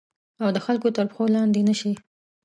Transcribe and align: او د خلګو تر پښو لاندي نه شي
او 0.43 0.49
د 0.55 0.57
خلګو 0.65 0.89
تر 0.95 1.05
پښو 1.09 1.23
لاندي 1.35 1.61
نه 1.69 1.75
شي 1.79 1.91